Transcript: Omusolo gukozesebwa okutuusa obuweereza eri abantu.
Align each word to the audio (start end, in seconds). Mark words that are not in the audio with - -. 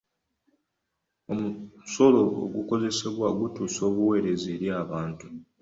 Omusolo 1.31 2.19
gukozesebwa 2.55 3.25
okutuusa 3.33 3.81
obuweereza 3.89 4.47
eri 4.55 4.67
abantu. 4.83 5.25